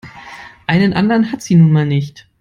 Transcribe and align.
Einen 0.65 0.93
anderen 0.93 1.31
hat 1.31 1.43
sie 1.43 1.53
nun 1.53 1.71
mal 1.71 1.85
nicht. 1.85 2.27